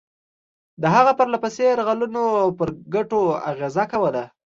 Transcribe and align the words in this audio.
د 0.81 0.83
هغه 0.95 1.11
پرله 1.17 1.37
پسې 1.43 1.63
یرغلونو 1.69 2.23
پر 2.57 2.69
ګټو 2.95 3.21
اغېزه 3.51 3.83
کوله. 3.91 4.23